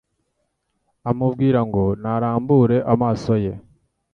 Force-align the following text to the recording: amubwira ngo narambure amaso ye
amubwira 1.09 1.59
ngo 1.67 1.83
narambure 2.01 2.77
amaso 2.93 3.33
ye 3.43 3.53